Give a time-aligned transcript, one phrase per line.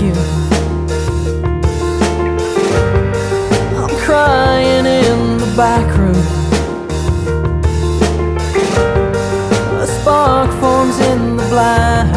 [0.00, 0.12] you.
[3.76, 6.24] I'm crying in the back room.
[9.80, 12.12] A spark forms in the blind.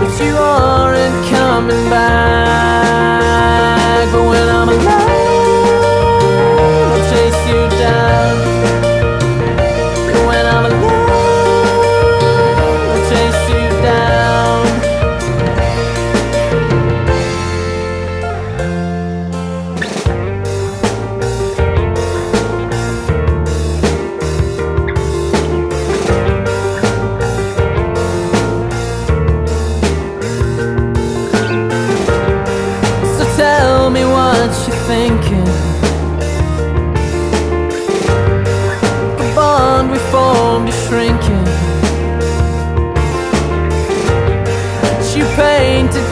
[0.00, 2.89] But you aren't coming back.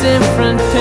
[0.01, 0.78] different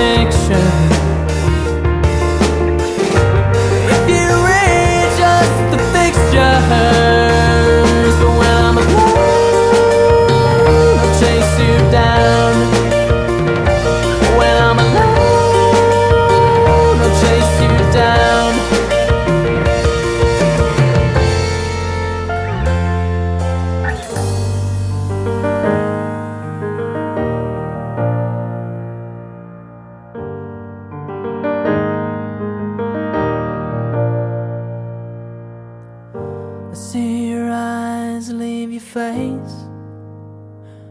[36.78, 39.56] see your eyes leave your face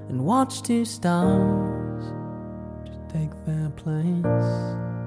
[0.09, 2.03] and watch two stars
[2.85, 5.06] just take their place.